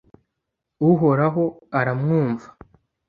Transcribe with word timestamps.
uhoraho 0.89 1.43
aramwumva 1.79 2.47